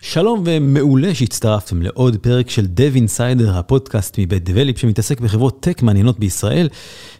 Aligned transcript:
שלום 0.00 0.42
ומעולה 0.46 1.14
שהצטרפתם 1.14 1.82
לעוד 1.82 2.16
פרק 2.16 2.50
של 2.50 2.66
Dev 2.76 2.96
Insider, 2.96 3.50
הפודקאסט 3.50 4.18
מבית 4.18 4.48
Develop 4.48 4.78
שמתעסק 4.78 5.20
בחברות 5.20 5.60
טק 5.60 5.82
מעניינות 5.82 6.18
בישראל. 6.18 6.68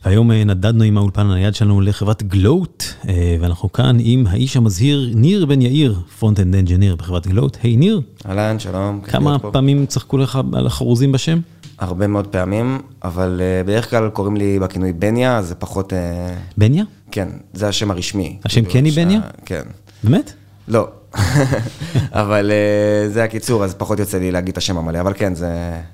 והיום 0.05 0.33
נדדנו 0.33 0.85
עם 0.85 0.99
האולפן 0.99 1.27
הנייד 1.27 1.55
שלנו 1.55 1.81
לחברת 1.81 2.23
גלוט, 2.23 2.85
ואנחנו 3.41 3.73
כאן 3.73 3.97
עם 4.01 4.27
האיש 4.27 4.57
המזהיר 4.57 5.13
ניר 5.15 5.47
בן 5.47 5.63
יאיר, 5.63 6.01
front-end 6.19 6.55
engineer 6.55 6.97
בחברת 6.97 7.27
גלוט. 7.27 7.59
היי 7.63 7.77
ניר. 7.77 8.01
אהלן, 8.27 8.59
שלום. 8.59 9.01
כמה 9.01 9.39
פעמים 9.39 9.87
צחקו 9.87 10.19
לך 10.19 10.39
על 10.53 10.67
החרוזים 10.67 11.13
בשם? 11.13 11.39
הרבה 11.79 12.07
מאוד 12.07 12.27
פעמים, 12.27 12.79
אבל 13.05 13.41
אה, 13.41 13.67
בדרך 13.67 13.91
כלל 13.91 14.09
קוראים 14.09 14.37
לי 14.37 14.59
בכינוי 14.59 14.93
בניה, 14.93 15.43
זה 15.43 15.55
פחות... 15.55 15.93
בניה? 16.57 16.85
כן, 17.11 17.29
זה 17.53 17.69
השם 17.69 17.91
הרשמי. 17.91 18.39
השם 18.45 18.65
קני 18.65 18.91
בניה? 18.91 19.21
כן. 19.45 19.63
באמת? 20.05 20.33
לא. 20.69 20.89
אבל 22.13 22.51
אה, 22.51 23.13
זה 23.13 23.25
הקיצור, 23.25 23.65
אז 23.65 23.75
פחות 23.75 23.99
יוצא 23.99 24.19
לי 24.19 24.31
להגיד 24.31 24.53
את 24.53 24.59
השם 24.59 24.79
המלא, 24.79 25.01
אבל 25.01 25.13
כן, 25.17 25.35
זה 25.35 25.51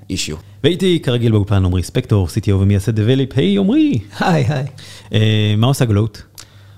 אישיו. 0.09 0.35
והייתי 0.63 0.99
כרגיל 1.03 1.31
באופן 1.31 1.65
עמרי 1.65 1.83
ספקטור, 1.83 2.27
CTO 2.27 2.53
ומייסד 2.53 2.95
דבליפ, 2.95 3.29
היי 3.35 3.57
עמרי. 3.57 3.99
היי 4.19 4.45
היי. 4.49 5.55
מה 5.55 5.67
עושה 5.67 5.85
גלוט? 5.85 6.21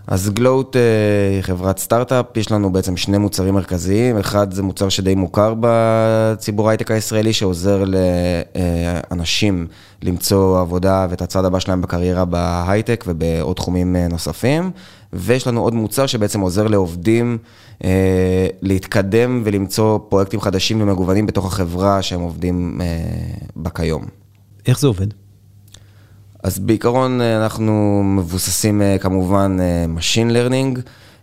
אז 0.07 0.29
גלוט 0.29 0.75
היא 0.75 1.41
חברת 1.41 1.77
סטארט-אפ, 1.77 2.37
יש 2.37 2.51
לנו 2.51 2.71
בעצם 2.71 2.97
שני 2.97 3.17
מוצרים 3.17 3.54
מרכזיים, 3.54 4.17
אחד 4.17 4.54
זה 4.54 4.63
מוצר 4.63 4.89
שדי 4.89 5.15
מוכר 5.15 5.54
בציבור 5.59 6.67
ההייטק 6.67 6.91
הישראלי, 6.91 7.34
שעוזר 7.34 7.84
לאנשים 9.11 9.67
למצוא 10.04 10.59
עבודה 10.59 11.07
ואת 11.09 11.21
הצד 11.21 11.45
הבא 11.45 11.59
שלהם 11.59 11.82
בקריירה 11.82 12.26
בהייטק 12.26 13.04
ובעוד 13.07 13.55
תחומים 13.55 13.95
נוספים, 13.95 14.71
ויש 15.13 15.48
לנו 15.48 15.62
עוד 15.62 15.74
מוצר 15.74 16.05
שבעצם 16.05 16.40
עוזר 16.40 16.68
לעובדים 16.68 17.38
להתקדם 18.62 19.41
ולמצוא 19.46 20.00
פרויקטים 20.10 20.41
חדשים 20.41 20.82
ומגוונים 20.82 21.26
בתוך 21.26 21.46
החברה 21.46 22.02
שהם 22.02 22.22
עובדים 22.22 22.82
בה 23.55 23.70
כיום. 23.70 24.04
איך 24.68 24.80
זה 24.80 24.88
עובד? 24.88 25.08
אז 26.44 26.60
בעיקרון 26.60 27.22
אנחנו 27.22 28.04
מבוססים 28.05 28.82
כמובן 29.00 29.58
Machine 29.98 30.32
Learning. 30.32 30.80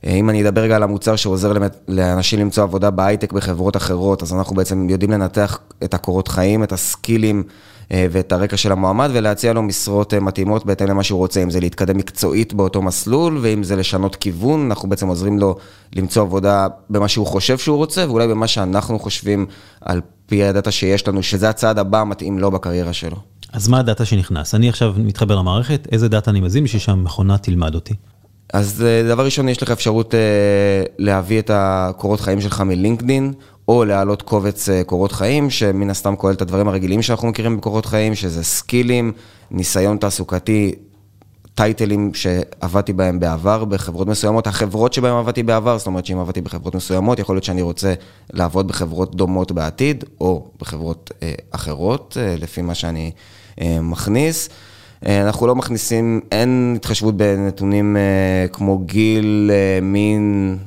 אם 0.06 0.30
אני 0.30 0.42
אדבר 0.42 0.60
רגע 0.60 0.76
על 0.76 0.82
המוצר 0.82 1.16
שעוזר 1.16 1.52
לאנשים 1.88 2.40
למצוא 2.40 2.62
עבודה 2.62 2.90
בהייטק 2.90 3.32
בחברות 3.32 3.76
אחרות, 3.76 4.22
אז 4.22 4.32
אנחנו 4.32 4.56
בעצם 4.56 4.90
יודעים 4.90 5.10
לנתח 5.10 5.58
את 5.84 5.94
הקורות 5.94 6.28
חיים, 6.28 6.62
את 6.62 6.72
הסקילים 6.72 7.42
ואת 7.90 8.32
הרקע 8.32 8.56
של 8.56 8.72
המועמד, 8.72 9.10
ולהציע 9.12 9.52
לו 9.52 9.62
משרות 9.62 10.14
מתאימות 10.14 10.66
בהתאם 10.66 10.88
למה 10.88 11.02
שהוא 11.02 11.18
רוצה, 11.18 11.42
אם 11.42 11.50
זה 11.50 11.60
להתקדם 11.60 11.96
מקצועית 11.96 12.54
באותו 12.54 12.82
מסלול, 12.82 13.38
ואם 13.42 13.62
זה 13.62 13.76
לשנות 13.76 14.16
כיוון, 14.16 14.66
אנחנו 14.66 14.88
בעצם 14.88 15.08
עוזרים 15.08 15.38
לו 15.38 15.56
למצוא 15.96 16.22
עבודה 16.22 16.66
במה 16.90 17.08
שהוא 17.08 17.26
חושב 17.26 17.58
שהוא 17.58 17.76
רוצה, 17.76 18.04
ואולי 18.08 18.28
במה 18.28 18.46
שאנחנו 18.46 18.98
חושבים 18.98 19.46
על 19.80 20.00
פי 20.26 20.44
הדאטה 20.44 20.70
שיש 20.70 21.08
לנו, 21.08 21.22
שזה 21.22 21.48
הצעד 21.48 21.78
הבא 21.78 22.00
המתאים 22.00 22.38
לו 22.38 22.50
בקריירה 22.50 22.92
שלו. 22.92 23.16
אז 23.52 23.68
מה 23.68 23.78
הדאטה 23.78 24.04
שנכנס? 24.04 24.54
אני 24.54 24.68
עכשיו 24.68 24.94
מתחבר 24.96 25.36
למערכת, 25.36 25.88
איזה 25.92 26.08
דאטה 26.08 26.30
אני 26.30 26.40
מזין 26.40 26.64
בשביל 26.64 26.80
שהמכונה 26.80 27.38
תלמד 27.38 27.74
אותי? 27.74 27.94
אז 28.52 28.84
דבר 29.10 29.24
ראשון, 29.24 29.48
יש 29.48 29.62
לך 29.62 29.70
אפשרות 29.70 30.14
להביא 30.98 31.38
את 31.38 31.50
הקורות 31.54 32.20
חיים 32.20 32.40
שלך 32.40 32.60
מלינקדין, 32.60 33.32
או 33.68 33.84
להעלות 33.84 34.22
קובץ 34.22 34.68
קורות 34.86 35.12
חיים, 35.12 35.50
שמן 35.50 35.90
הסתם 35.90 36.16
כולל 36.16 36.34
את 36.34 36.42
הדברים 36.42 36.68
הרגילים 36.68 37.02
שאנחנו 37.02 37.28
מכירים 37.28 37.56
בקורות 37.56 37.86
חיים, 37.86 38.14
שזה 38.14 38.44
סקילים, 38.44 39.12
ניסיון 39.50 39.96
תעסוקתי, 39.96 40.74
טייטלים 41.54 42.14
שעבדתי 42.14 42.92
בהם 42.92 43.20
בעבר 43.20 43.64
בחברות 43.64 44.08
מסוימות, 44.08 44.46
החברות 44.46 44.92
שבהם 44.92 45.16
עבדתי 45.16 45.42
בעבר, 45.42 45.78
זאת 45.78 45.86
אומרת 45.86 46.06
שאם 46.06 46.18
עבדתי 46.18 46.40
בחברות 46.40 46.74
מסוימות, 46.74 47.18
יכול 47.18 47.36
להיות 47.36 47.44
שאני 47.44 47.62
רוצה 47.62 47.94
לעבוד 48.32 48.68
בחברות 48.68 49.14
דומות 49.14 49.52
בעתיד, 49.52 50.04
או 50.20 50.46
בחברות 50.60 51.10
אחרות, 51.50 52.16
לפי 52.40 52.62
מה 52.62 52.74
שאני 52.74 53.10
מכניס. 53.82 54.48
אנחנו 55.06 55.46
לא 55.46 55.54
מכניסים, 55.54 56.20
אין 56.32 56.72
התחשבות 56.76 57.16
בנתונים 57.16 57.96
כמו 58.52 58.78
גיל, 58.78 59.50
מין 59.82 60.58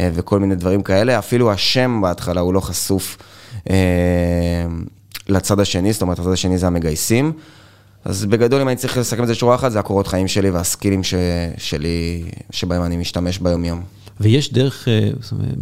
וכל 0.00 0.38
מיני 0.38 0.54
דברים 0.54 0.82
כאלה, 0.82 1.18
אפילו 1.18 1.52
השם 1.52 2.00
בהתחלה 2.02 2.40
הוא 2.40 2.54
לא 2.54 2.60
חשוף 2.60 3.18
לצד 5.28 5.60
השני, 5.60 5.92
זאת 5.92 6.02
אומרת, 6.02 6.18
הצד 6.18 6.32
השני 6.32 6.58
זה 6.58 6.66
המגייסים. 6.66 7.32
אז 8.04 8.24
בגדול, 8.24 8.60
אם 8.60 8.68
אני 8.68 8.76
צריך 8.76 8.98
לסכם 8.98 9.22
את 9.22 9.28
זה 9.28 9.34
שורה 9.34 9.54
אחת, 9.54 9.72
זה 9.72 9.78
הקורות 9.80 10.06
חיים 10.06 10.28
שלי 10.28 10.50
והסקילים 10.50 11.00
שלי, 11.58 12.24
שבהם 12.50 12.82
אני 12.82 12.96
משתמש 12.96 13.38
ביום 13.38 13.64
יום. 13.64 13.82
ויש 14.20 14.52
דרך 14.52 14.88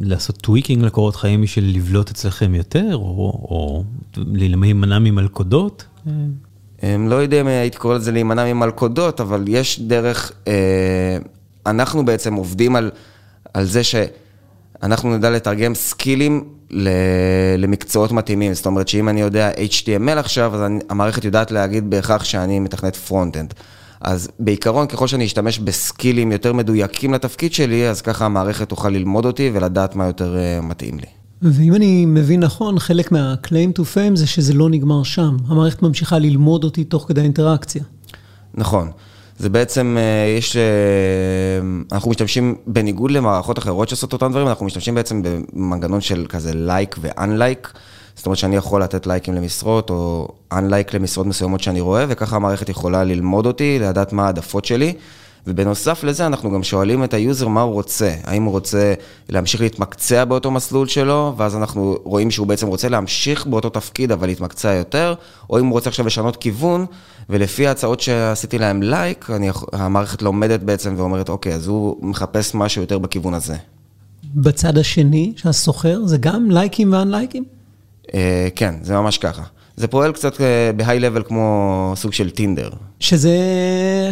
לעשות 0.01 0.37
tweaking 0.37 0.85
לקורות 0.85 1.17
חיים 1.17 1.43
בשביל 1.43 1.77
לבלוט 1.77 2.11
אצלכם 2.11 2.55
יותר, 2.55 2.95
או 2.95 3.85
להימנע 4.17 4.99
ממלכודות? 4.99 5.85
לא 6.83 7.15
יודע 7.15 7.41
אם 7.41 7.47
הייתי 7.47 7.79
קורא 7.79 7.95
לזה 7.95 8.13
להימנע 8.13 8.53
ממלכודות, 8.55 9.21
אבל 9.21 9.45
יש 9.49 9.81
דרך, 9.81 10.33
אנחנו 11.67 12.05
בעצם 12.05 12.35
עובדים 12.35 12.77
על 13.55 13.65
זה 13.65 13.81
שאנחנו 14.87 15.17
נדע 15.17 15.31
לתרגם 15.31 15.75
סקילים 15.75 16.45
למקצועות 17.59 18.13
מתאימים, 18.13 18.55
זאת 18.55 18.67
אומרת 18.67 18.89
שאם 18.89 19.09
אני 19.09 19.21
יודע 19.21 19.51
HTML 19.51 20.19
עכשיו, 20.19 20.55
אז 20.55 20.61
המערכת 20.89 21.25
יודעת 21.25 21.51
להגיד 21.51 21.91
בהכרח 21.91 22.25
שאני 22.25 22.61
מתכנת 22.61 22.97
front-end. 22.97 23.55
אז 24.01 24.29
בעיקרון, 24.39 24.87
ככל 24.87 25.07
שאני 25.07 25.25
אשתמש 25.25 25.59
בסקילים 25.59 26.33
יותר 26.33 26.53
מדויקים 26.53 27.15
לתפקיד 27.15 27.53
שלי, 27.53 27.89
אז 27.89 28.03
ככה 28.03 28.25
המערכת 28.25 28.69
תוכל 28.69 28.89
ללמוד 28.89 29.25
אותי 29.25 29.51
ולדעת 29.55 29.97
מה 29.97 30.07
יותר 30.07 30.37
מתאים 30.63 30.99
לי. 30.99 31.07
ואם 31.43 31.75
אני 31.75 32.07
מבין 32.07 32.41
נכון, 32.41 32.79
חלק 32.79 33.13
מה-claim 33.13 33.79
to 33.79 33.83
fame 33.83 34.15
זה 34.15 34.27
שזה 34.27 34.55
לא 34.55 34.71
נגמר 34.71 35.03
שם. 35.03 35.37
המערכת 35.49 35.83
ממשיכה 35.83 36.19
ללמוד 36.19 36.65
אותי 36.65 36.85
תוך 36.85 37.05
כדי 37.09 37.21
האינטראקציה. 37.21 37.83
נכון. 38.55 38.91
זה 39.39 39.49
בעצם, 39.49 39.97
יש, 40.39 40.57
אנחנו 41.93 42.11
משתמשים, 42.11 42.55
בניגוד 42.67 43.11
למערכות 43.11 43.59
אחרות 43.59 43.89
שעושות 43.89 44.13
אותם 44.13 44.31
דברים, 44.31 44.49
אנחנו 44.49 44.67
משתמשים 44.67 44.95
בעצם 44.95 45.23
במנגנון 45.23 46.01
של 46.01 46.27
כזה 46.29 46.55
לייק 46.55 46.97
ו 47.01 47.10
unlike. 47.10 47.73
זאת 48.15 48.27
אומרת 48.27 48.39
שאני 48.39 48.57
יכול 48.57 48.83
לתת 48.83 49.07
לייקים 49.07 49.35
למשרות, 49.35 49.91
או 49.91 50.29
unlike 50.53 50.95
למשרות 50.95 51.27
מסוימות 51.27 51.61
שאני 51.61 51.81
רואה, 51.81 52.05
וככה 52.09 52.37
המערכת 52.37 52.69
יכולה 52.69 53.05
ללמוד 53.05 53.47
אותי, 53.47 53.79
לדעת 53.79 54.13
מה 54.13 54.27
העדפות 54.27 54.65
שלי. 54.65 54.95
ובנוסף 55.47 56.05
לזה, 56.05 56.27
אנחנו 56.27 56.51
גם 56.51 56.63
שואלים 56.63 57.05
את 57.05 57.15
ה 57.15 57.22
user 57.22 57.49
מה 57.49 57.61
הוא 57.61 57.73
רוצה. 57.73 58.15
האם 58.25 58.43
הוא 58.43 58.53
רוצה 58.53 58.95
להמשיך 59.29 59.61
להתמקצע 59.61 60.25
באותו 60.25 60.51
מסלול 60.51 60.89
שלו, 60.89 61.35
ואז 61.37 61.57
אנחנו 61.57 61.97
רואים 62.05 62.31
שהוא 62.31 62.47
בעצם 62.47 62.67
רוצה 62.67 62.89
להמשיך 62.89 63.47
באותו 63.47 63.69
תפקיד, 63.69 64.13
אבל 64.13 64.27
להתמקצע 64.27 64.73
יותר, 64.73 65.15
או 65.51 65.59
אם 65.59 65.67
הוא 65.67 65.73
רוצה 65.73 65.91
עכשיו 65.91 66.07
לשנות 66.07 66.37
כיוון, 66.37 66.87
ולפי 67.31 67.67
ההצעות 67.67 68.01
שעשיתי 68.01 68.59
להם 68.59 68.83
לייק, 68.83 69.31
המערכת 69.73 70.23
לומדת 70.23 70.61
בעצם 70.61 70.95
ואומרת, 70.97 71.29
אוקיי, 71.29 71.55
אז 71.55 71.67
הוא 71.67 71.97
מחפש 72.07 72.55
משהו 72.55 72.81
יותר 72.81 72.99
בכיוון 72.99 73.35
הזה. 73.35 73.57
בצד 74.35 74.79
השני, 74.79 75.33
שהסוחר, 75.37 76.01
זה 76.05 76.19
גם 76.19 76.51
לייקים 76.51 76.93
ואנלייקים? 76.93 77.45
כן, 78.55 78.75
זה 78.83 78.95
ממש 78.95 79.19
ככה. 79.19 79.43
זה 79.77 79.87
פועל 79.87 80.13
קצת 80.13 80.41
ב 80.77 80.81
high-level 80.81 81.23
כמו 81.23 81.93
סוג 81.97 82.13
של 82.13 82.31
טינדר. 82.31 82.71
שזה 83.01 83.39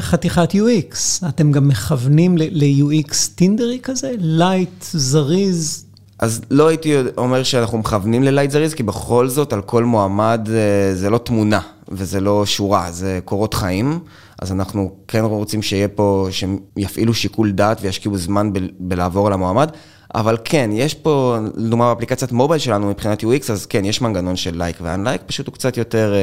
חתיכת 0.01 0.53
UX. 0.53 1.27
אתם 1.29 1.53
גם 1.53 1.69
מכוונים 1.69 2.39
ל-UX 2.39 3.15
טינדרי 3.35 3.79
כזה? 3.83 4.13
light, 4.19 4.85
זריז? 4.93 5.85
אז 6.19 6.41
לא 6.51 6.69
הייתי 6.69 6.95
אומר 7.17 7.43
שאנחנו 7.43 7.79
מכוונים 7.79 8.23
ל 8.23 8.27
light 8.27 8.51
זריז, 8.51 8.75
כי 8.75 8.83
בכל 8.83 9.29
זאת, 9.29 9.53
על 9.53 9.63
כל 9.63 9.85
מועמד 9.85 10.49
זה 10.95 11.11
לא 11.11 11.19
תמונה, 11.19 11.61
וזה 11.89 12.21
לא 12.21 12.47
שורה, 12.47 12.93
זה 12.93 13.19
קורות 13.25 13.55
חיים. 13.55 13.99
אז 14.39 14.53
אנחנו 14.53 14.93
כן 15.09 15.25
רוצים 15.25 15.63
שיהיה 15.63 15.89
פה, 15.89 16.29
שהם 16.31 16.59
יפעילו 16.77 17.15
שיקול 17.15 17.53
דעת 17.53 17.79
וישקיעו 17.83 18.19
זמן 18.19 18.51
בלעבור 18.79 19.27
על 19.27 19.33
המועמד. 19.33 19.71
אבל 20.15 20.37
כן, 20.45 20.71
יש 20.73 20.95
פה, 20.95 21.37
לדוגמה 21.57 21.95
באפליקציית 21.95 22.33
מובייל 22.33 22.61
שלנו 22.61 22.91
מבחינת 22.91 23.23
UX, 23.23 23.53
אז 23.53 23.67
כן, 23.67 23.85
יש 23.85 24.01
מנגנון 24.01 24.37
של 24.37 24.59
לייק 24.59 24.77
ו 24.83 24.88
unlike, 24.88 25.23
פשוט 25.27 25.47
הוא 25.47 25.55
קצת 25.55 25.77
יותר, 25.77 26.15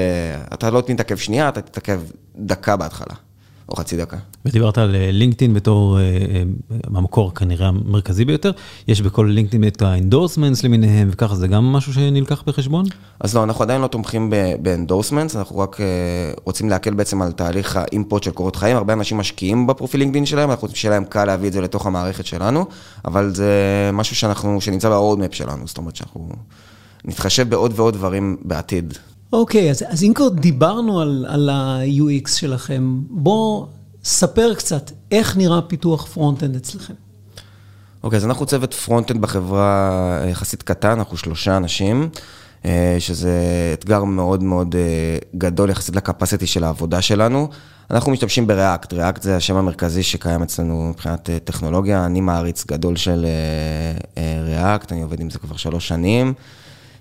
אתה 0.54 0.70
לא 0.70 0.82
תתעכב 0.82 1.18
שנייה, 1.18 1.50
אתה 1.50 1.62
תתעכב 1.62 2.02
דקה 2.36 2.76
בהתחלה. 2.76 3.16
או 3.72 3.76
חצי 3.76 3.98
דקה. 3.98 4.18
ודיברת 4.46 4.78
על 4.78 4.96
לינקדאין 5.12 5.54
בתור 5.54 5.98
המקור 6.84 7.36
כנראה 7.36 7.68
המרכזי 7.68 8.26
ביותר, 8.26 8.52
יש 8.88 9.02
בכל 9.02 9.30
לינקדאין 9.34 9.68
את 9.68 9.82
ה 9.82 9.88
endorsements 9.88 10.64
למיניהם 10.64 11.10
וככה, 11.12 11.36
זה 11.36 11.48
גם 11.48 11.64
משהו 11.64 11.94
שנלקח 11.94 12.44
בחשבון? 12.48 12.86
אז 13.20 13.36
לא, 13.36 13.44
אנחנו 13.44 13.64
עדיין 13.64 13.82
לא 13.82 13.88
תומכים 13.88 14.34
ב 14.62 14.67
endorsements, 14.67 15.36
אנחנו 15.36 15.60
רק 15.60 15.78
רוצים 16.44 16.70
להקל 16.70 16.94
בעצם 16.94 17.22
על 17.22 17.32
תהליך 17.32 17.78
ה 17.78 17.85
import 17.85 18.24
של 18.24 18.32
קורות 18.32 18.56
חיים, 18.56 18.78
הרבה 18.78 18.94
אנשים 18.94 19.18
משקיעים 19.18 19.68
בפרופיל 19.68 20.00
לינקדאין 20.00 20.26
שלהם, 20.26 20.52
אנחנו 20.52 20.62
רוצים 20.62 20.76
שיהיה 20.76 20.94
להם 20.94 21.06
קל 21.06 21.26
להביא 21.26 21.48
את 21.48 21.54
זה 21.54 21.62
לתוך 21.62 21.86
המערכת 21.86 22.26
שלנו, 22.26 22.66
אבל 23.06 23.34
זה 23.34 23.90
משהו 23.94 24.16
שאנחנו, 24.16 24.62
שנמצא 24.62 24.90
ב-roadmap 24.90 25.36
שלנו, 25.36 25.68
זאת 25.68 25.78
אומרת 25.78 25.96
שאנחנו 25.96 26.30
נתחשב 27.06 27.50
בעוד 27.50 27.74
ועוד 27.76 27.94
דברים 27.94 28.38
בעתיד. 28.42 28.94
אוקיי, 29.34 29.68
okay, 29.68 29.72
אז, 29.72 29.84
אז 29.88 30.04
אם 30.04 30.12
כבר 30.16 30.30
דיברנו 30.30 31.02
על, 31.02 31.26
על 31.30 31.50
ה-UX 31.50 32.30
שלכם, 32.30 33.00
בואו 33.10 33.68
ספר 34.04 34.54
קצת, 34.54 34.92
איך 35.12 35.38
נראה 35.38 35.62
פיתוח 35.62 36.06
front-end 36.06 36.56
אצלכם? 36.56 36.94
אוקיי, 38.04 38.18
okay, 38.18 38.22
אז 38.22 38.26
אנחנו 38.26 38.46
צוות 38.46 38.74
front-end 38.74 39.22
בחברה 39.22 40.20
יחסית 40.30 40.64
קטן, 40.64 40.90
אנחנו 40.90 41.18
שלושה 41.18 41.58
אנשים, 41.58 42.10
אה, 42.66 42.96
שזה 43.00 43.32
אתגר 43.74 44.04
מאוד 44.04 44.44
מאוד 44.44 44.76
אה, 44.76 45.18
גדול 45.36 45.70
יחסית 45.70 45.96
ל 45.96 46.02
capacity 46.02 46.48
של 46.48 46.64
העבודה 46.64 47.02
שלנו. 47.02 47.50
אנחנו 47.92 48.12
משתמשים 48.12 48.48
ב 48.48 48.55
React, 48.55 48.94
React 48.94 49.22
זה 49.22 49.36
השם 49.38 49.56
המרכזי 49.56 50.04
שקיים 50.04 50.44
אצלנו 50.44 50.90
מבחינת 50.90 51.30
אה, 51.30 51.40
טכנולוגיה, 51.40 52.06
אני 52.06 52.22
מעריץ 52.22 52.66
גדול 52.66 52.96
של 52.96 53.26
React, 54.46 54.92
אני 54.92 55.02
עובד 55.02 55.20
עם 55.20 55.30
זה 55.30 55.40
כבר 55.40 55.58
שלוש 55.58 55.88
שנים. 55.88 56.34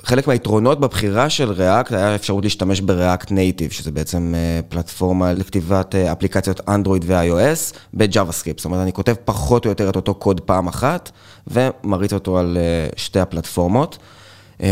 חלק 0.05 0.27
מהיתרונות 0.29 0.81
בבחירה 0.81 1.31
של 1.31 1.53
React 1.53 1.95
היה 1.95 2.15
אפשרות 2.15 2.45
להשתמש 2.45 2.81
ב-React 2.81 3.27
Native, 3.27 3.71
שזה 3.71 3.91
בעצם 3.91 4.35
אה, 4.37 4.61
פלטפורמה 4.69 5.33
לכתיבת 5.33 5.95
אה, 5.95 6.13
אפליקציות 6.13 6.61
Android 6.61 7.05
ו-iOS 7.05 7.77
ב-JavaScript. 7.95 8.57
זאת 8.57 8.65
אומרת, 8.65 8.83
אני 8.83 8.93
כותב 8.93 9.15
פחות 9.25 9.65
או 9.65 9.71
יותר 9.71 9.89
את 9.91 9.97
אותו 9.97 10.15
קוד 10.15 10.41
פעם 10.41 10.69
אחת, 10.69 11.11
ומריץ 11.47 12.13
אותו 12.13 12.39
על 12.39 12.59
אה, 12.61 12.89
שתי 12.97 13.21
הפלטפורמות. 13.21 13.99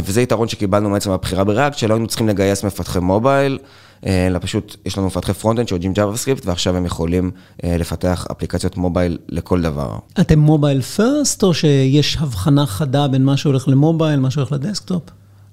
וזה 0.04 0.22
יתרון 0.22 0.48
שקיבלנו 0.48 0.90
בעצם 0.90 1.10
בבחירה 1.10 1.44
ב-React, 1.44 1.72
שלא 1.72 1.94
היינו 1.94 2.06
צריכים 2.06 2.28
לגייס 2.28 2.64
מפתחי 2.64 2.98
מובייל, 2.98 3.58
אלא 4.06 4.38
פשוט 4.38 4.76
יש 4.86 4.98
לנו 4.98 5.06
מפתחי 5.06 5.32
front-end 5.32 5.68
שיודעים 5.68 5.92
JavaScript, 5.92 6.42
ועכשיו 6.44 6.76
הם 6.76 6.86
יכולים 6.86 7.30
לפתח 7.62 8.26
אפליקציות 8.32 8.76
מובייל 8.76 9.18
לכל 9.28 9.62
דבר. 9.62 9.98
אתם 10.20 10.38
mobile 10.38 10.82
first, 10.82 11.42
או 11.42 11.54
שיש 11.54 12.16
הבחנה 12.20 12.66
חדה 12.66 13.08
בין 13.08 13.24
מה 13.24 13.36
שהולך 13.36 13.68
למובייל, 13.68 14.20
מה 14.20 14.30
שהולך 14.30 14.52
לדסקטופ? 14.52 15.02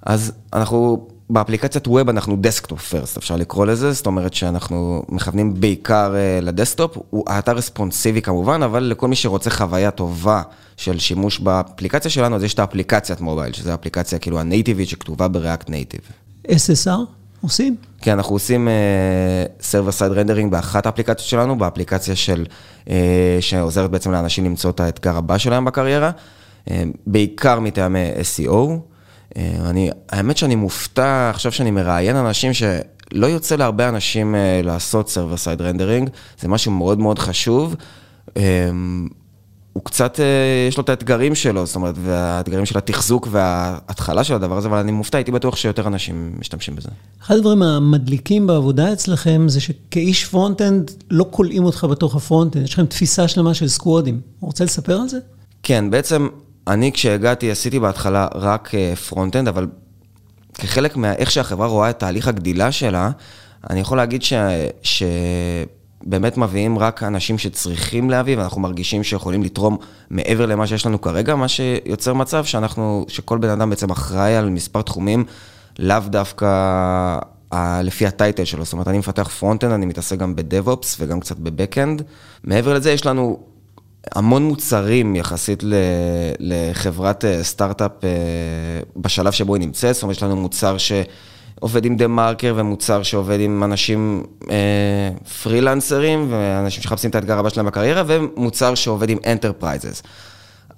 אז 0.06 0.32
אנחנו, 0.52 1.06
באפליקציית 1.30 1.88
web 1.88 2.08
אנחנו 2.08 2.36
desktop 2.40 2.88
first, 2.88 3.16
אפשר 3.16 3.36
לקרוא 3.36 3.66
לזה, 3.66 3.92
זאת 3.92 4.06
אומרת 4.06 4.34
שאנחנו 4.34 5.02
מכוונים 5.08 5.60
בעיקר 5.60 6.14
uh, 6.14 6.44
לדסקטופ, 6.44 6.98
הוא 7.10 7.24
האתר 7.26 7.52
רספונסיבי 7.52 8.22
כמובן, 8.22 8.62
אבל 8.62 8.82
לכל 8.82 9.08
מי 9.08 9.16
שרוצה 9.16 9.50
חוויה 9.50 9.90
טובה 9.90 10.42
של 10.76 10.98
שימוש 10.98 11.38
באפליקציה 11.38 12.10
שלנו, 12.10 12.36
אז 12.36 12.42
יש 12.42 12.54
את 12.54 12.58
האפליקציית 12.58 13.20
מובייל, 13.20 13.52
שזו 13.52 13.70
האפליקציה 13.70 14.18
כאילו 14.18 14.40
הנייטיבית 14.40 14.88
שכתובה 14.88 15.28
ב 15.28 15.35
React 15.35 15.70
Native. 15.70 16.00
SSR? 16.46 16.90
עושים? 17.40 17.76
כן, 18.00 18.12
אנחנו 18.12 18.34
עושים 18.34 18.68
server 19.60 19.92
side 19.92 20.12
rendering 20.12 20.52
באחת 20.52 20.86
האפליקציות 20.86 21.28
שלנו, 21.28 21.58
באפליקציה 21.58 22.16
של, 22.16 22.44
uh, 22.84 22.90
שעוזרת 23.40 23.90
בעצם 23.90 24.12
לאנשים 24.12 24.44
למצוא 24.44 24.70
את 24.70 24.80
האתגר 24.80 25.16
הבא 25.16 25.38
שלהם 25.38 25.64
בקריירה, 25.64 26.10
uh, 26.64 26.70
בעיקר 27.06 27.60
מטעמי 27.60 28.08
SEO. 28.36 28.95
אה, 29.36 29.70
אני, 29.70 29.90
האמת 30.08 30.36
שאני 30.36 30.54
מופתע 30.54 31.30
עכשיו 31.30 31.52
שאני 31.52 31.70
מראיין 31.70 32.16
אנשים 32.16 32.52
שלא 32.54 33.26
יוצא 33.26 33.56
להרבה 33.56 33.88
אנשים 33.88 34.34
אה, 34.34 34.60
לעשות 34.64 35.08
server 35.08 35.36
side 35.36 35.62
rendering, 35.62 36.10
זה 36.40 36.48
משהו 36.48 36.72
מאוד 36.72 36.98
מאוד 36.98 37.18
חשוב. 37.18 37.74
אה, 38.36 38.70
הוא 39.72 39.84
קצת, 39.84 40.20
יש 40.68 40.76
לו 40.76 40.82
את 40.82 40.88
האתגרים 40.88 41.34
שלו, 41.34 41.66
זאת 41.66 41.76
אומרת, 41.76 41.94
והאתגרים 42.04 42.66
של 42.66 42.78
התחזוק 42.78 43.28
וההתחלה 43.30 44.24
של 44.24 44.34
הדבר 44.34 44.58
הזה, 44.58 44.68
אבל 44.68 44.78
אני 44.78 44.92
מופתע, 44.92 45.18
הייתי 45.18 45.30
בטוח 45.32 45.56
שיותר 45.56 45.86
אנשים 45.86 46.32
משתמשים 46.38 46.76
בזה. 46.76 46.88
אחד 47.22 47.34
הדברים 47.34 47.62
המדליקים 47.62 48.46
בעבודה 48.46 48.92
אצלכם 48.92 49.48
זה 49.48 49.60
שכאיש 49.60 50.24
front-end 50.24 50.90
לא 51.10 51.26
כולאים 51.30 51.64
אותך 51.64 51.86
בתוך 51.90 52.16
ה 52.16 52.20
front-end, 52.20 52.64
יש 52.64 52.72
לכם 52.72 52.86
תפיסה 52.86 53.28
שלמה 53.28 53.54
של 53.54 53.68
סקוואדים. 53.68 54.20
רוצה 54.40 54.64
לספר 54.64 55.00
על 55.00 55.08
זה? 55.08 55.18
כן, 55.62 55.90
בעצם 55.90 56.28
אני 56.68 56.92
כשהגעתי 56.92 57.50
עשיתי 57.50 57.78
בהתחלה 57.78 58.28
רק 58.34 58.70
front-end, 59.08 59.48
אבל 59.48 59.66
כחלק 60.54 60.96
מאיך 60.96 61.30
שהחברה 61.30 61.66
רואה 61.66 61.90
את 61.90 61.98
תהליך 61.98 62.28
הגדילה 62.28 62.72
שלה, 62.72 63.10
אני 63.70 63.80
יכול 63.80 63.96
להגיד 63.96 64.22
ש... 64.22 64.32
שבאמת 64.82 66.36
מביאים 66.36 66.78
רק 66.78 67.02
אנשים 67.02 67.38
שצריכים 67.38 68.10
להביא, 68.10 68.38
ואנחנו 68.38 68.60
מרגישים 68.60 69.04
שיכולים 69.04 69.42
לתרום 69.42 69.76
מעבר 70.10 70.46
למה 70.46 70.66
שיש 70.66 70.86
לנו 70.86 71.00
כרגע, 71.00 71.34
מה 71.34 71.48
שיוצר 71.48 72.14
מצב 72.14 72.44
שאנחנו, 72.44 73.04
שכל 73.08 73.38
בן 73.38 73.48
אדם 73.48 73.70
בעצם 73.70 73.90
אחראי 73.90 74.36
על 74.36 74.50
מספר 74.50 74.82
תחומים, 74.82 75.24
לאו 75.78 76.00
דווקא 76.06 77.18
לפי 77.82 78.06
ה 78.06 78.12
title 78.12 78.44
שלו. 78.44 78.64
זאת 78.64 78.72
אומרת, 78.72 78.88
אני 78.88 78.98
מפתח 78.98 79.28
front-end, 79.28 79.72
אני 79.72 79.86
מתעסק 79.86 80.18
גם 80.18 80.36
ב 80.36 80.45
DevOps 80.45 80.96
וגם 81.00 81.20
קצת 81.20 81.38
ב 81.38 81.44
back-end. 81.44 82.02
מעבר 82.44 82.74
לזה, 82.74 82.92
יש 82.92 83.06
לנו 83.06 83.38
המון 84.14 84.42
מוצרים 84.42 85.16
יחסית 85.16 85.64
לחברת 86.38 87.24
אה, 87.24 87.44
סטארט-אפ 87.44 88.04
אה, 88.04 88.08
בשלב 88.96 89.32
שבו 89.32 89.54
היא 89.54 89.60
נמצאת, 89.60 89.94
זאת 89.94 90.02
אומרת, 90.02 90.16
יש 90.16 90.22
לנו 90.22 90.36
מוצר 90.36 90.76
שעובד 90.78 91.84
עם 91.84 91.96
דה 91.96 92.06
מרקר 92.06 92.54
ומוצר 92.56 93.02
שעובד 93.02 93.40
עם 93.40 93.64
אנשים 93.64 94.22
אה, 94.50 95.10
פרילנסרים 95.42 96.26
ואנשים 96.30 96.82
שמחפשים 96.82 97.10
את 97.10 97.14
האתגר 97.14 97.38
הבא 97.38 97.48
שלהם 97.48 97.66
בקריירה, 97.66 98.02
ומוצר 98.06 98.74
שעובד 98.74 99.10
עם 99.10 99.18
enterprises. 99.26 100.02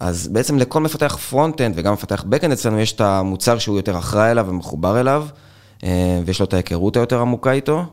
אז 0.00 0.28
בעצם 0.28 0.58
לכל 0.58 0.80
מפתח 0.80 1.16
front-end 1.16 1.74
וגם 1.76 1.92
מפתח 1.92 2.24
back-end 2.28 2.52
אצלנו 2.52 2.80
יש 2.80 2.92
את 2.92 3.00
המוצר 3.00 3.58
שהוא 3.58 3.76
יותר 3.76 3.98
אחראי 3.98 4.30
אליו 4.30 4.46
ומחובר 4.48 5.00
אליו, 5.00 5.26
ויש 6.24 6.40
לו 6.40 6.46
את 6.46 6.54
ההיכרות 6.54 6.96
היותר 6.96 7.20
עמוקה 7.20 7.52
איתו. 7.52 7.84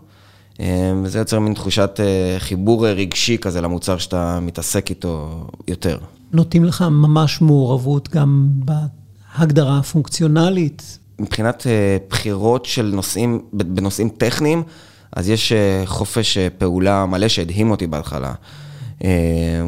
אמ, 0.59 0.65
וזה 1.03 1.19
יוצר 1.19 1.39
מין 1.39 1.53
תחושת 1.53 1.99
אה, 1.99 2.35
חיבור 2.39 2.87
רגשי 2.87 3.37
כזה 3.37 3.61
למוצר 3.61 3.97
שאתה 3.97 4.39
מתעסק 4.41 4.89
איתו 4.89 5.45
יותר. 5.67 5.97
נותנים 6.33 6.65
לך 6.65 6.81
ממש 6.81 7.41
מעורבות 7.41 8.09
גם 8.09 8.49
בהגדרה 8.49 9.77
הפונקציונלית. 9.77 10.99
מבחינת 11.19 11.67
אה, 11.67 11.97
בחירות 12.09 12.65
של 12.65 12.91
נושאים, 12.93 13.41
בנושאים 13.53 14.09
טכניים, 14.09 14.63
אז 15.11 15.29
יש 15.29 15.51
אה, 15.51 15.81
חופש 15.85 16.37
פעולה 16.57 17.05
מלא 17.05 17.27
שהדהים 17.27 17.71
אותי 17.71 17.87
בהתחלה. 17.87 18.33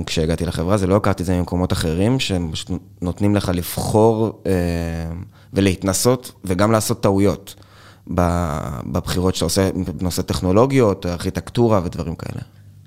כשהגעתי 0.05 0.45
לחברה, 0.45 0.77
זה 0.77 0.87
לא 0.87 0.95
הכרתי 0.95 1.23
את 1.23 1.27
זה 1.27 1.37
ממקומות 1.37 1.73
אחרים, 1.73 2.19
שהם 2.19 2.49
פשוט 2.51 2.71
נותנים 3.01 3.35
לך 3.35 3.51
לבחור 3.53 4.41
ולהתנסות 5.53 6.31
וגם 6.45 6.71
לעשות 6.71 7.03
טעויות. 7.03 7.55
בבחירות 8.85 9.35
שאתה 9.35 9.45
עושה 9.45 9.69
בנושא 9.97 10.21
טכנולוגיות, 10.21 11.05
ארכיטקטורה 11.05 11.81
ודברים 11.83 12.15
כאלה. 12.15 12.41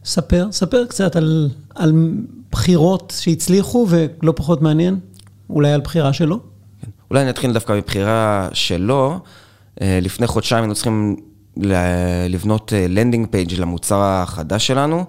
ספר, 0.04 0.48
ספר 0.52 0.86
קצת 0.86 1.16
על, 1.16 1.48
על 1.74 1.92
בחירות 2.52 3.12
שהצליחו 3.20 3.86
ולא 3.90 4.32
פחות 4.36 4.62
מעניין, 4.62 4.98
אולי 5.50 5.72
על 5.72 5.80
בחירה 5.80 6.12
שלא. 6.12 6.38
כן. 6.82 6.90
אולי 7.10 7.24
נתחיל 7.24 7.52
דווקא 7.52 7.72
מבחירה 7.72 8.48
שלא. 8.52 9.18
אה, 9.80 9.98
לפני 10.02 10.26
חודשיים 10.26 10.62
היינו 10.62 10.74
צריכים 10.74 11.16
לבנות 12.28 12.72
landing 12.88 13.26
אה, 13.26 13.32
page 13.32 13.60
למוצר 13.60 14.00
החדש 14.02 14.66
שלנו, 14.66 15.04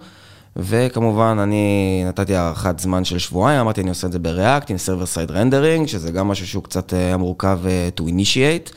וכמובן 0.55 1.37
אני 1.43 2.03
נתתי 2.07 2.35
הארכת 2.35 2.79
זמן 2.79 3.05
של 3.05 3.17
שבועיים, 3.17 3.59
אמרתי 3.59 3.81
אני 3.81 3.89
עושה 3.89 4.07
את 4.07 4.11
זה 4.11 4.19
ב 4.19 4.28
React 4.28 4.71
עם 4.71 4.77
server 4.77 5.05
side 5.05 5.31
rendering, 5.31 5.87
שזה 5.87 6.11
גם 6.11 6.27
משהו 6.27 6.47
שהוא 6.47 6.63
קצת 6.63 6.93
אה, 6.93 7.17
מורכב 7.17 7.59
to 7.97 8.01
initiate. 8.01 8.71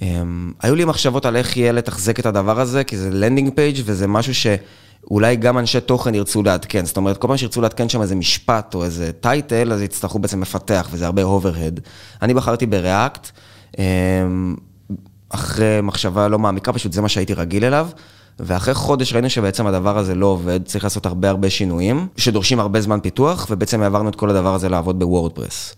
Um, 0.00 0.04
היו 0.62 0.74
לי 0.74 0.84
מחשבות 0.84 1.26
על 1.26 1.36
איך 1.36 1.56
יהיה 1.56 1.72
לתחזק 1.72 2.20
את 2.20 2.26
הדבר 2.26 2.60
הזה, 2.60 2.84
כי 2.84 2.96
זה 2.96 3.10
landing 3.10 3.50
page 3.54 3.82
וזה 3.84 4.06
משהו 4.06 4.34
שאולי 4.34 5.36
גם 5.36 5.58
אנשי 5.58 5.80
תוכן 5.80 6.14
ירצו 6.14 6.42
לעדכן. 6.42 6.84
זאת 6.84 6.96
אומרת, 6.96 7.16
כל 7.16 7.28
פעם 7.28 7.36
שירצו 7.36 7.60
לעדכן 7.60 7.88
שם 7.88 8.02
איזה 8.02 8.14
משפט 8.14 8.74
או 8.74 8.84
איזה 8.84 9.12
title, 9.12 9.72
אז 9.72 9.82
יצטרכו 9.82 10.18
בעצם 10.18 10.42
לפתח, 10.42 10.88
וזה 10.90 11.06
הרבה 11.06 11.22
overhead. 11.22 11.80
אני 12.22 12.34
בחרתי 12.34 12.66
ב 12.66 12.75
React, 12.75 13.30
um, 13.72 13.78
אחרי 15.28 15.80
מחשבה 15.82 16.28
לא 16.28 16.38
מעמיקה, 16.38 16.72
פשוט 16.72 16.92
זה 16.92 17.02
מה 17.02 17.08
שהייתי 17.08 17.34
רגיל 17.34 17.64
אליו. 17.64 17.88
ואחרי 18.38 18.74
חודש 18.74 19.12
ראינו 19.12 19.30
שבעצם 19.30 19.66
הדבר 19.66 19.98
הזה 19.98 20.14
לא 20.14 20.26
עובד, 20.26 20.60
צריך 20.64 20.84
לעשות 20.84 21.06
הרבה 21.06 21.30
הרבה 21.30 21.50
שינויים, 21.50 22.06
שדורשים 22.16 22.60
הרבה 22.60 22.80
זמן 22.80 23.00
פיתוח, 23.00 23.46
ובעצם 23.50 23.82
העברנו 23.82 24.08
את 24.08 24.14
כל 24.14 24.30
הדבר 24.30 24.54
הזה 24.54 24.68
לעבוד 24.68 24.98
ב 24.98 25.05
WordPress. 25.05 25.74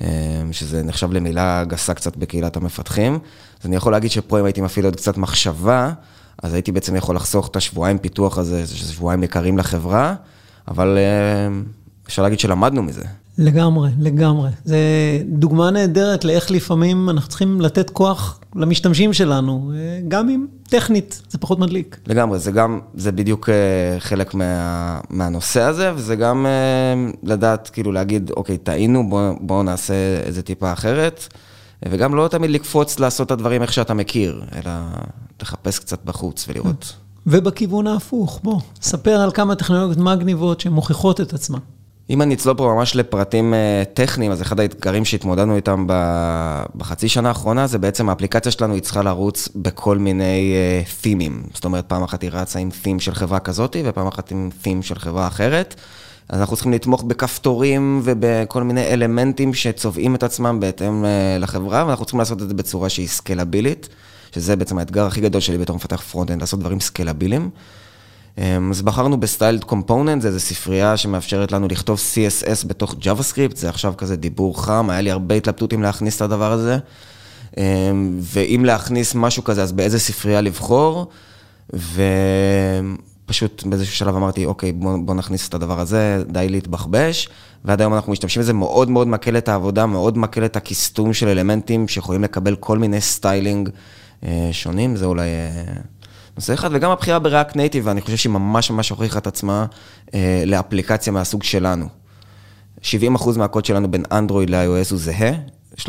אמ, 0.00 0.06
שזה 0.52 0.82
נחשב 0.82 1.12
למילה 1.12 1.64
גסה 1.64 1.94
קצת 1.94 2.16
בקהילת 2.16 2.56
המפתחים. 2.56 3.18
אז 3.60 3.66
אני 3.66 3.76
יכול 3.76 3.92
להגיד 3.92 4.10
שפה 4.10 4.40
אם 4.40 4.44
הייתי 4.44 4.60
מפעיל 4.60 4.84
עוד 4.84 4.96
קצת 4.96 5.16
מחשבה, 5.16 5.92
אז 6.42 6.54
הייתי 6.54 6.72
בעצם 6.72 6.96
יכול 6.96 7.16
לחסוך 7.16 7.48
את 7.48 7.56
השבועיים 7.56 7.98
פיתוח 7.98 8.38
הזה, 8.38 8.66
שזה 8.66 8.92
שבועיים 8.92 9.22
יקרים 9.22 9.58
לחברה, 9.58 10.14
אבל 10.68 10.98
אמ, 11.48 11.64
אפשר 12.06 12.22
להגיד 12.22 12.40
שלמדנו 12.40 12.82
מזה. 12.82 13.04
לגמרי, 13.40 13.90
לגמרי. 13.98 14.50
זה 14.64 14.78
דוגמה 15.28 15.70
נהדרת 15.70 16.24
לאיך 16.24 16.50
לפעמים 16.50 17.10
אנחנו 17.10 17.28
צריכים 17.28 17.60
לתת 17.60 17.90
כוח 17.90 18.40
למשתמשים 18.54 19.12
שלנו, 19.12 19.72
אה, 19.74 20.00
גם 20.08 20.28
אם 20.28 20.46
טכנית 20.62 21.22
זה 21.28 21.38
פחות 21.38 21.58
מדליק. 21.58 21.98
לגמרי, 22.06 22.38
זה 22.38 22.50
גם, 22.50 22.80
זה 22.94 23.12
בדיוק 23.12 23.48
אה, 23.48 24.00
חלק 24.00 24.34
מה, 24.34 25.00
מהנושא 25.10 25.60
הזה, 25.60 25.92
וזה 25.94 26.16
גם 26.16 26.46
אה, 26.46 27.10
לדעת, 27.22 27.70
כאילו 27.72 27.92
להגיד, 27.92 28.30
אוקיי, 28.36 28.58
טעינו, 28.58 29.08
בואו 29.08 29.34
בוא 29.40 29.62
נעשה 29.62 29.94
איזה 30.24 30.42
טיפה 30.42 30.72
אחרת, 30.72 31.28
וגם 31.88 32.14
לא 32.14 32.28
תמיד 32.28 32.50
לקפוץ 32.50 32.98
לעשות 32.98 33.26
את 33.26 33.32
הדברים 33.32 33.62
איך 33.62 33.72
שאתה 33.72 33.94
מכיר, 33.94 34.42
אלא 34.54 34.72
לחפש 35.42 35.78
קצת 35.78 36.04
בחוץ 36.04 36.46
ולראות. 36.48 36.92
ובכיוון 37.26 37.86
ההפוך, 37.86 38.40
בוא, 38.42 38.60
ספר 38.82 39.20
על 39.20 39.30
כמה 39.30 39.54
טכנולוגיות 39.54 39.98
מגניבות 39.98 40.60
שמוכיחות 40.60 41.20
את 41.20 41.32
עצמן. 41.32 41.58
אם 42.10 42.22
אני 42.22 42.34
אצלול 42.34 42.56
פה 42.56 42.74
ממש 42.76 42.96
לפרטים 42.96 43.54
אה, 43.54 43.82
טכניים, 43.94 44.32
אז 44.32 44.42
אחד 44.42 44.60
האתגרים 44.60 45.04
שהתמודדנו 45.04 45.56
איתם 45.56 45.86
בחצי 46.76 47.08
שנה 47.08 47.28
האחרונה, 47.28 47.66
זה 47.66 47.78
בעצם 47.78 48.08
האפליקציה 48.08 48.52
שלנו 48.52 48.74
היא 48.74 48.82
צריכה 48.82 49.02
לרוץ 49.02 49.48
בכל 49.56 49.98
מיני 49.98 50.54
תימים. 51.00 51.42
זאת 51.54 51.64
אומרת, 51.64 51.84
פעם 51.86 52.02
אחת 52.02 52.22
היא 52.22 52.30
רצה 52.32 52.58
עם 52.58 52.70
תים 52.82 53.00
של 53.00 53.14
חברה 53.14 53.38
כזאת, 53.38 53.76
ופעם 53.84 54.06
אחת 54.06 54.30
עם 54.30 54.50
תים 54.62 54.82
של 54.82 54.98
חברה 54.98 55.26
אחרת. 55.26 55.74
אז 56.28 56.40
אנחנו 56.40 56.56
צריכים 56.56 56.72
לתמוך 56.72 57.02
בכפתורים 57.02 58.00
ובכל 58.04 58.62
מיני 58.62 58.86
אלמנטים 58.86 59.54
שצובעים 59.54 60.14
את 60.14 60.22
עצמם 60.22 60.60
בהתאם 60.60 61.04
אה, 61.04 61.36
לחברה, 61.38 61.84
ואנחנו 61.86 62.04
צריכים 62.04 62.20
לעשות 62.20 62.42
את 62.42 62.48
זה 62.48 62.54
בצורה 62.54 62.88
שהיא 62.88 63.08
סקלבילית, 63.08 63.88
שזה 64.34 64.56
בעצם 64.56 64.78
האתגר 64.78 65.06
הכי 65.06 65.20
גדול 65.20 65.40
שלי 65.40 65.58
בתור 65.58 65.76
מפתח 65.76 66.00
front-end, 66.00 66.40
לעשות 66.40 66.60
דברים 66.60 66.80
סקלביליים. 66.80 67.50
אמ, 68.38 68.70
אז 68.70 68.82
בחרנו 68.82 69.20
ב 69.20 69.26
styled 69.26 69.64
component, 69.64 70.22
זה 70.22 70.40
ספרייה 70.40 70.96
שמאפשרת 70.96 71.52
לנו 71.52 71.68
לכתוב 71.68 71.98
CSS 72.14 72.66
בתוך 72.66 72.94
JavaScript, 73.02 73.56
זה 73.56 73.68
עכשיו 73.68 73.94
כזה 73.96 74.16
דיבור 74.16 74.64
חם, 74.64 74.90
היה 74.90 75.00
לי 75.00 75.10
הרבה 75.10 75.34
התלבטות 75.34 75.72
אם 75.72 75.82
להכניס 75.82 76.16
את 76.16 76.22
הדבר 76.22 76.52
הזה. 76.52 76.78
אמ, 77.56 78.18
ואם 78.20 78.64
להכניס 78.64 79.14
משהו 79.14 79.44
כזה, 79.44 79.62
אז 79.62 79.72
באיזה 79.72 79.98
ספרייה 79.98 80.40
לבחור, 80.40 81.06
ופשוט 81.72 83.62
באיזשהו 83.66 83.96
שלב 83.96 84.16
אמרתי, 84.16 84.46
אוקיי, 84.46 84.72
בוא, 84.72 84.96
בוא 85.04 85.14
נכניס 85.14 85.48
את 85.48 85.54
הדבר 85.54 85.80
הזה, 85.80 86.22
די 86.28 86.48
להתבחבש, 86.48 87.28
ועד 87.64 87.80
היום 87.80 87.94
אנחנו 87.94 88.12
משתמשים 88.12 88.42
בזה, 88.42 88.52
מאוד 88.52 88.90
מאוד 88.90 89.08
מקל 89.08 89.38
את 89.38 89.48
העבודה, 89.48 89.86
מאוד 89.86 90.18
מקל 90.18 90.44
את 90.44 90.56
ה 90.56 90.64
custom 90.64 91.12
של 91.12 91.28
אלמנטים 91.28 91.88
שיכולים 91.88 92.22
לקבל 92.24 92.56
כל 92.56 92.78
מיני 92.78 93.00
styling 93.00 93.68
אה, 94.24 94.48
שונים, 94.52 94.96
זה 94.96 95.04
אולי... 95.04 95.28
נושא 96.36 96.54
אחד, 96.54 96.70
וגם 96.72 96.90
הבחירה 96.90 97.18
ב 97.18 97.24
React 97.24 97.56
Native, 97.56 97.88
אני 97.88 98.00
חושב 98.00 98.16
שהיא 98.16 98.32
ממש 98.32 98.70
ממש 98.70 98.90
הוכיחה 98.90 99.18
את 99.18 99.26
עצמה 99.26 99.66
אה, 100.14 100.42
לאפליקציה 100.46 101.12
מהסוג 101.12 101.42
שלנו. 101.42 101.88
70% 102.82 102.84
מהקוד 103.36 103.64
שלנו 103.64 103.90
בין 103.90 104.02
אנדרואיד 104.12 104.50
ל-iOS 104.50 104.90
הוא 104.90 104.98
זהה, 104.98 105.32
30% 105.78 105.86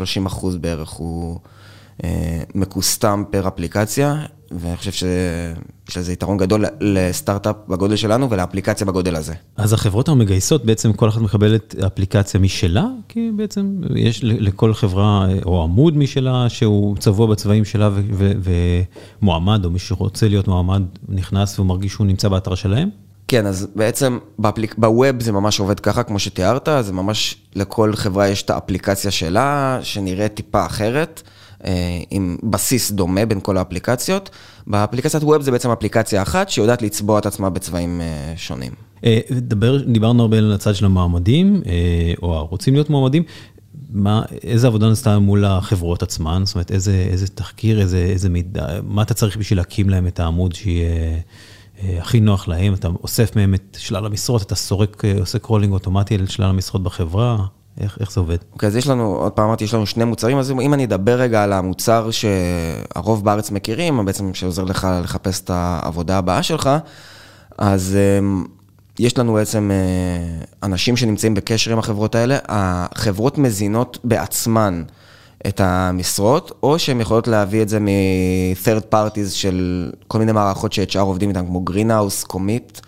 בערך 0.60 0.88
הוא 0.90 1.38
אה, 2.04 2.42
מקוסטם 2.54 3.24
פר 3.30 3.48
אפליקציה, 3.48 4.14
ואני 4.60 4.76
חושב 4.76 4.92
שיש 4.92 5.96
לזה 5.96 6.12
יתרון 6.12 6.36
גדול 6.36 6.64
לסטארט-אפ 6.80 7.56
בגודל 7.68 7.96
שלנו 7.96 8.30
ולאפליקציה 8.30 8.86
בגודל 8.86 9.16
הזה. 9.16 9.34
אז 9.56 9.72
החברות 9.72 10.08
המגייסות, 10.08 10.64
בעצם 10.64 10.92
כל 10.92 11.08
אחת 11.08 11.20
מקבלת 11.20 11.74
אפליקציה 11.86 12.40
משלה? 12.40 12.86
כי 13.08 13.30
בעצם 13.36 13.80
יש 13.96 14.20
לכל 14.24 14.74
חברה 14.74 15.26
או 15.44 15.62
עמוד 15.62 15.96
משלה 15.96 16.48
שהוא 16.48 16.96
צבוע 16.96 17.26
בצבעים 17.26 17.64
שלה 17.64 17.90
ומועמד, 19.22 19.64
או 19.64 19.70
מי 19.70 19.78
שרוצה 19.78 20.28
להיות 20.28 20.48
מועמד 20.48 20.82
נכנס 21.08 21.58
ומרגיש 21.58 21.92
שהוא 21.92 22.06
נמצא 22.06 22.28
באתר 22.28 22.54
שלהם? 22.54 22.88
כן, 23.28 23.46
אז 23.46 23.68
בעצם 23.74 24.18
באפליק... 24.38 24.74
בווב 24.78 25.22
זה 25.22 25.32
ממש 25.32 25.60
עובד 25.60 25.80
ככה, 25.80 26.02
כמו 26.02 26.18
שתיארת, 26.18 26.68
זה 26.80 26.92
ממש 26.92 27.36
לכל 27.54 27.96
חברה 27.96 28.28
יש 28.28 28.42
את 28.42 28.50
האפליקציה 28.50 29.10
שלה, 29.10 29.78
שנראית 29.82 30.34
טיפה 30.34 30.66
אחרת. 30.66 31.22
אה, 31.64 32.00
עם 32.10 32.36
בסיס 32.42 32.90
דומה 32.90 33.26
בין 33.26 33.40
כל 33.42 33.56
האפליקציות. 33.56 34.30
באפליקציית 34.66 35.24
web 35.24 35.42
זה 35.42 35.50
בעצם 35.50 35.70
אפליקציה 35.70 36.22
אחת 36.22 36.48
שיודעת 36.48 36.82
לצבוע 36.82 37.18
את 37.18 37.26
עצמה 37.26 37.50
בצבעים 37.50 38.00
אה, 38.00 38.34
שונים. 38.36 38.72
אה, 39.04 39.20
דבר, 39.30 39.82
דיברנו 39.82 40.22
הרבה 40.22 40.38
על 40.38 40.52
הצד 40.52 40.74
של 40.74 40.84
המועמדים, 40.84 41.62
או 42.22 42.34
הרוצים 42.34 42.74
להיות 42.74 42.90
מועמדים. 42.90 43.22
מה, 43.90 44.22
איזה 44.42 44.66
עבודה 44.66 44.88
נעשתה 44.88 45.18
מול 45.18 45.44
החברות 45.44 46.02
עצמן? 46.02 46.42
זאת 46.44 46.54
אומרת, 46.54 46.70
איזה, 46.70 47.06
איזה 47.10 47.28
תחקיר, 47.28 47.80
איזה, 47.80 47.98
איזה 47.98 48.28
מידע, 48.28 48.66
מה 48.82 49.02
אתה 49.02 49.14
צריך 49.14 49.36
בשביל 49.36 49.58
להקים 49.58 49.90
להם 49.90 50.06
את 50.06 50.20
העמוד 50.20 50.54
שיהיה 50.54 51.20
הכי 51.82 52.20
נוח 52.20 52.48
להם? 52.48 52.74
אתה 52.74 52.88
אוסף 53.02 53.36
מהם 53.36 53.54
את 53.54 53.76
שלל 53.80 54.06
המשרות, 54.06 54.42
אתה 54.42 54.54
סורק, 54.54 55.02
עושה 55.20 55.38
crawling 55.38 55.72
אוטומטי 55.72 56.14
על 56.14 56.26
שלל 56.26 56.46
המשרות 56.46 56.82
בחברה? 56.82 57.46
איך, 57.80 57.98
איך 58.00 58.12
זה 58.12 58.20
עובד? 58.20 58.36
אוקיי, 58.52 58.66
okay, 58.66 58.70
אז 58.70 58.76
יש 58.76 58.86
לנו, 58.86 59.16
עוד 59.16 59.32
פעם 59.32 59.44
אמרתי, 59.44 59.64
יש 59.64 59.74
לנו 59.74 59.86
שני 59.86 60.04
מוצרים, 60.04 60.38
אז 60.38 60.50
אם 60.50 60.74
אני 60.74 60.84
אדבר 60.84 61.20
רגע 61.20 61.44
על 61.44 61.52
המוצר 61.52 62.10
שהרוב 62.10 63.24
בארץ 63.24 63.50
מכירים, 63.50 64.04
בעצם 64.04 64.34
שעוזר 64.34 64.64
לך 64.64 64.88
לחפש 65.02 65.40
את 65.40 65.50
העבודה 65.50 66.18
הבאה 66.18 66.42
שלך, 66.42 66.70
אז 67.58 67.96
um, 68.20 68.48
יש 68.98 69.18
לנו 69.18 69.32
בעצם 69.32 69.70
uh, 69.70 70.46
אנשים 70.62 70.96
שנמצאים 70.96 71.34
בקשר 71.34 71.72
עם 71.72 71.78
החברות 71.78 72.14
האלה, 72.14 72.38
החברות 72.48 73.38
מזינות 73.38 73.98
בעצמן 74.04 74.82
את 75.46 75.60
המשרות, 75.60 76.52
או 76.62 76.78
שהן 76.78 77.00
יכולות 77.00 77.28
להביא 77.28 77.62
את 77.62 77.68
זה 77.68 77.80
מ-third 77.80 78.94
parties 78.94 79.30
של 79.30 79.90
כל 80.08 80.18
מיני 80.18 80.32
מערכות 80.32 80.72
ש-HR 80.72 80.98
עובדים 80.98 81.28
איתן, 81.28 81.46
כמו 81.46 81.64
Greenhouse, 81.70 82.32
Commit. 82.32 82.80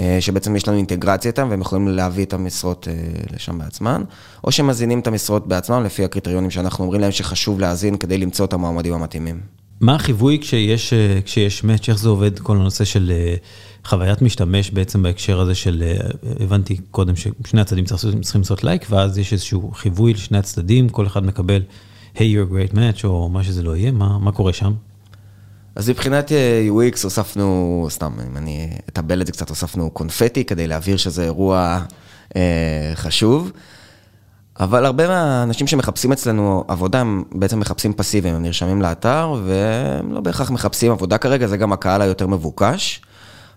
אה, 0.00 0.16
שבעצם 0.20 0.56
יש 0.56 0.68
לנו 0.68 0.76
אינטגרציה 0.76 1.30
איתם 1.30 1.46
והם 1.50 1.60
יכולים 1.60 1.88
להביא 1.88 2.24
את 2.24 2.32
המשרות 2.32 2.88
אה, 2.90 2.94
לשם 3.34 3.58
בעצמם, 3.58 4.04
או 4.44 4.52
שהם 4.52 4.66
מזינים 4.66 5.00
את 5.00 5.06
המשרות 5.06 5.48
בעצמם 5.48 5.84
לפי 5.84 6.04
הקריטריונים 6.04 6.50
שאנחנו 6.50 6.84
אומרים 6.84 7.00
להם 7.00 7.12
שחשוב 7.12 7.60
להזין 7.60 7.96
כדי 7.96 8.18
למצוא 8.18 8.44
את 8.44 8.52
המועמדים 8.52 8.94
המתאימים. 8.94 9.40
מה 9.80 9.94
החיווי 9.94 10.38
כשיש, 10.40 10.92
אה, 10.92 11.18
כשיש 11.24 11.64
מאץ', 11.64 11.88
איך 11.88 11.98
זה 11.98 12.08
עובד 12.08 12.38
כל 12.38 12.56
הנושא 12.56 12.84
של 12.84 13.12
חוויית 13.84 14.22
משתמש 14.22 14.70
בעצם 14.70 15.02
בהקשר 15.02 15.40
הזה 15.40 15.54
של, 15.54 15.82
הבנתי 16.40 16.76
קודם 16.90 17.16
ששני 17.16 17.60
הצדדים 17.60 17.84
צריכים 17.84 18.40
לעשות 18.40 18.64
לייק, 18.64 18.86
ואז 18.90 19.18
יש 19.18 19.32
איזשהו 19.32 19.70
חיווי 19.74 20.12
לשני 20.14 20.38
הצדדים, 20.38 20.88
כל 20.88 21.06
אחד 21.06 21.26
מקבל, 21.26 21.62
hey 22.14 22.18
you're 22.18 22.50
a 22.50 22.52
great 22.52 22.74
match, 22.74 23.04
או 23.04 23.28
מה 23.28 23.44
שזה 23.44 23.62
לא 23.62 23.76
יהיה, 23.76 23.90
מה, 23.90 24.18
מה 24.18 24.32
קורה 24.32 24.52
שם? 24.52 24.72
אז 25.74 25.90
מבחינת 25.90 26.32
אה, 26.32 26.68
UX 26.70 27.04
הוספנו, 27.04 27.86
סתם, 27.90 28.12
אם 28.26 28.36
אני 28.36 28.70
אטבל 28.88 29.20
את 29.20 29.26
זה 29.26 29.32
קצת, 29.32 29.48
הוספנו 29.48 29.90
קונפטי 29.90 30.44
כדי 30.44 30.66
להבהיר 30.66 30.96
שזה 30.96 31.24
אירוע 31.24 31.80
אה, 32.36 32.92
חשוב. 32.94 33.52
אבל 34.60 34.86
הרבה 34.86 35.08
מהאנשים 35.08 35.66
שמחפשים 35.66 36.12
אצלנו 36.12 36.64
עבודה, 36.68 37.00
הם 37.00 37.24
בעצם 37.32 37.60
מחפשים 37.60 37.92
פסיביים, 37.92 38.34
הם 38.34 38.42
נרשמים 38.42 38.82
לאתר, 38.82 39.34
והם 39.44 40.12
לא 40.12 40.20
בהכרח 40.20 40.50
מחפשים 40.50 40.92
עבודה 40.92 41.18
כרגע, 41.18 41.46
זה 41.46 41.56
גם 41.56 41.72
הקהל 41.72 42.02
היותר 42.02 42.26
מבוקש. 42.26 43.00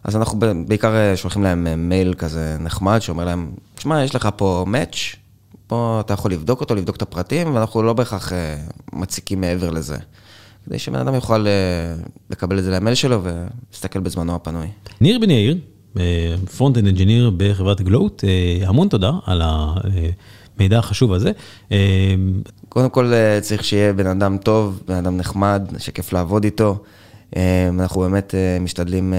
אז 0.04 0.16
אנחנו 0.16 0.40
בעיקר 0.68 0.96
אה, 0.96 1.18
שולחים 1.18 1.44
להם 1.44 1.68
אה, 1.68 1.76
מייל 1.76 2.14
כזה 2.14 2.58
נחמד, 2.60 3.00
שאומר 3.00 3.26
להם, 3.26 3.52
שמע, 3.80 4.04
יש 4.04 4.16
לך 4.16 4.30
פה 4.36 4.66
מאץ', 4.68 5.16
פה 5.68 6.02
אתה 6.06 6.14
יכול 6.14 6.32
לבדוק 6.32 6.62
אותו, 6.62 6.76
לבדוק 6.76 6.96
את 6.96 7.02
הפרטים, 7.02 7.56
ואנחנו 7.56 7.84
לא 7.84 7.94
בהכרח 7.94 8.32
מציקים 8.94 9.42
מעבר 9.42 9.70
לזה. 9.70 9.98
כדי 10.66 10.80
שבן 10.80 11.00
אדם 11.00 11.14
יוכל 11.14 11.48
אה, 11.48 11.52
לקבל 12.30 12.60
את 12.60 12.64
זה 12.64 12.72
למייל 12.72 12.96
שלו 12.96 13.22
ולהסתכל 13.24 14.00
בזמנו 14.00 14.36
הפנוי. 14.36 14.68
ניר 15.02 15.20
בן 15.20 15.30
יאיר, 15.30 15.58
front-end 16.58 16.88
engineer 16.88 17.32
בחברת 17.38 17.82
גלוט, 17.82 18.24
אה, 18.24 18.68
המון 18.68 18.88
תודה 18.88 19.12
על 19.26 19.42
המידע 19.44 20.80
החשוב 20.80 21.14
הזה. 21.14 21.32
אה, 21.72 22.16
קודם 22.70 22.90
כל 22.90 23.12
צריך 23.42 23.64
שיהיה 23.64 23.94
בן 23.94 24.08
אדם 24.08 24.38
טוב, 24.38 24.84
בן 24.88 24.96
אדם 24.96 25.18
נחמד, 25.18 25.64
שכיף 25.78 26.14
לעבוד 26.14 26.44
איתו. 26.44 26.84
אנחנו 27.70 28.02
באמת 28.02 28.36
משתדלים, 28.62 29.14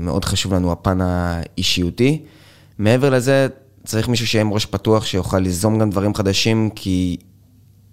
מאוד 0.00 0.24
חשוב 0.24 0.54
לנו 0.54 0.72
הפן 0.72 0.98
האישיותי. 1.00 2.22
מעבר 2.78 3.10
לזה, 3.10 3.48
צריך 3.84 4.08
מישהו 4.08 4.26
שיהיה 4.26 4.42
עם 4.42 4.52
ראש 4.52 4.66
פתוח, 4.66 5.04
שיוכל 5.04 5.38
ליזום 5.38 5.78
גם 5.78 5.90
דברים 5.90 6.14
חדשים, 6.14 6.70
כי 6.74 7.16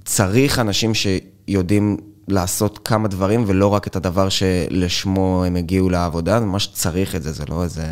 צריך 0.06 0.60
אנשים 0.60 0.92
שיודעים 0.94 1.98
לעשות 2.28 2.80
כמה 2.84 3.08
דברים 3.08 3.44
ולא 3.48 3.68
רק 3.68 3.88
את 3.88 3.96
הדבר 3.96 4.30
שלשמו 4.30 5.44
הם 5.48 5.56
הגיעו 5.56 5.90
לעבודה, 5.90 6.40
זה 6.40 6.46
ממש 6.46 6.68
צריך 6.74 7.16
את 7.16 7.24
זה, 7.24 7.32
זה 7.32 7.44
לא 7.50 7.64
איזה 7.64 7.86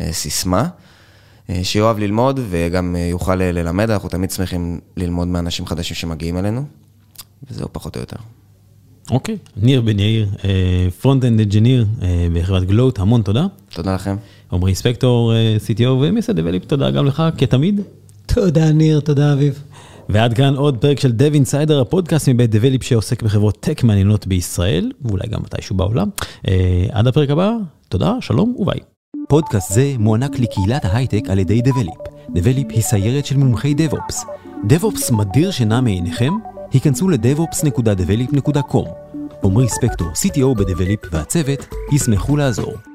אה, 0.00 0.12
סיסמה. 0.12 0.68
אה, 1.50 1.60
שיאהב 1.62 1.98
ללמוד 1.98 2.40
וגם 2.50 2.96
אה, 2.96 3.00
יוכל 3.00 3.34
ללמד, 3.34 3.90
אנחנו 3.90 4.08
תמיד 4.08 4.30
שמחים 4.30 4.80
ללמוד 4.96 5.28
מאנשים 5.28 5.66
חדשים 5.66 5.96
שמגיעים 5.96 6.36
אלינו, 6.36 6.64
וזהו 7.50 7.68
פחות 7.72 7.96
או 7.96 8.00
יותר. 8.00 8.16
אוקיי, 9.10 9.36
ניר 9.56 9.80
בן 9.80 9.98
יאיר, 9.98 10.28
front-end 11.00 11.40
engineer 11.40 11.86
בחברת 12.34 12.64
גלוט, 12.64 12.98
המון 12.98 13.22
תודה. 13.22 13.46
תודה 13.68 13.94
לכם. 13.94 14.16
עמרי 14.52 14.74
ספקטור, 14.74 15.32
CTO 15.66 15.88
ומייסד 15.88 16.40
דבליפ, 16.40 16.64
תודה 16.64 16.90
גם 16.90 17.06
לך, 17.06 17.22
כתמיד. 17.38 17.80
תודה 18.26 18.72
ניר, 18.72 19.00
תודה 19.00 19.32
אביב. 19.32 19.62
ועד 20.08 20.34
כאן 20.34 20.54
עוד 20.54 20.78
פרק 20.78 21.00
של 21.00 21.12
Dev 21.18 21.34
Insider, 21.34 21.74
הפודקאסט 21.82 22.28
מבית 22.28 22.50
דבליפ 22.50 22.82
שעוסק 22.82 23.22
בחברות 23.22 23.56
tech 23.60 23.84
מעניינות 23.84 24.26
בישראל, 24.26 24.92
ואולי 25.02 25.28
גם 25.28 25.40
מתישהו 25.42 25.76
בעולם. 25.76 26.08
אה, 26.48 26.86
עד 26.92 27.06
הפרק 27.06 27.30
הבא, 27.30 27.52
תודה, 27.88 28.14
שלום 28.20 28.54
וביי. 28.58 28.78
פודקאסט 29.28 29.72
זה 29.72 29.94
מוענק 29.98 30.38
לקהילת 30.38 30.84
ההייטק 30.84 31.22
על 31.28 31.38
ידי 31.38 31.60
דבליפ. 31.62 31.94
דבליפ 32.34 32.66
היא 32.70 32.82
סיירת 32.82 33.26
של 33.26 33.36
מומחי 33.36 33.74
DevOps. 33.74 34.14
DevOps 34.68 35.12
מדיר 35.12 35.50
שינה 35.50 35.80
מעיניכם? 35.80 36.32
היכנסו 36.72 37.08
ל- 37.08 37.24
devops.develeap.com. 37.24 38.88
עמרי 39.44 39.68
ספקטור, 39.68 40.08
CTO 40.08 40.54
בדבליפ 40.58 41.00
והצוות, 41.12 41.66
ישמחו 41.92 42.36
לעזור. 42.36 42.93